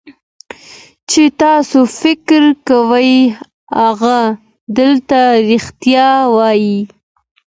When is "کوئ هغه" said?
2.67-4.17